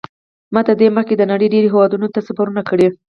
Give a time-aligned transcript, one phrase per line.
[0.53, 2.87] ما تر دې مخکې د نړۍ ډېرو هېوادونو ته سفرونه کړي.